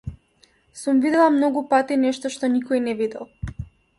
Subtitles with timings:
[0.79, 3.29] Сум видела многу пати нешто што никој не видел.